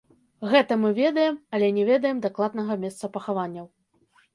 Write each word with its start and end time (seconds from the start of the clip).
Гэта 0.53 0.77
мы 0.85 0.89
ведаем, 1.01 1.39
але 1.57 1.69
не 1.77 1.85
ведаем 1.93 2.25
дакладнага 2.27 2.83
месца 2.87 3.15
пахаванняў. 3.21 3.75